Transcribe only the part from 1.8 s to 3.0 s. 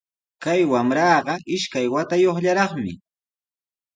watayuqllaraqmi